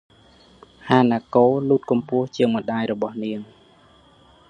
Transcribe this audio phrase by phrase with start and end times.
[0.87, 3.39] ហាណាកូ លូតខ្ពស់ជាងម្តាយរបស់នាង។